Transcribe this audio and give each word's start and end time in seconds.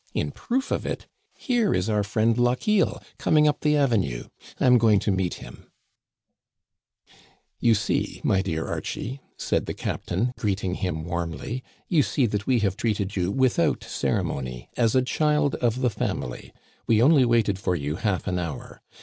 In 0.15 0.31
proof 0.31 0.71
of 0.71 0.83
it, 0.83 1.05
here 1.37 1.75
is 1.75 1.87
our 1.87 2.01
friend 2.03 2.35
Lochiel 2.35 3.03
coming 3.19 3.47
up 3.47 3.59
the 3.59 3.77
avenue. 3.77 4.29
I 4.59 4.65
am 4.65 4.79
going 4.79 4.97
to 4.99 5.11
meet 5.11 5.35
him 5.35 5.69
""You 7.59 7.75
see, 7.75 8.19
my 8.23 8.41
dear 8.41 8.65
Archie," 8.65 9.21
said 9.37 9.67
the 9.67 9.75
captain, 9.75 10.33
greet 10.39 10.63
ing 10.63 10.73
him 10.73 11.03
warmly, 11.05 11.63
"you 11.87 12.01
see 12.01 12.25
that 12.25 12.47
we 12.47 12.61
have 12.61 12.75
treated 12.77 13.15
you 13.15 13.29
without 13.31 13.83
ceremony, 13.83 14.69
as 14.75 14.95
a 14.95 15.03
child 15.03 15.53
of 15.57 15.81
the 15.81 15.91
family. 15.91 16.51
We 16.87 16.99
only 16.99 17.23
waited 17.23 17.59
for 17.59 17.75
you 17.75 17.97
half 17.97 18.25
an 18.25 18.39
hour. 18.39 18.81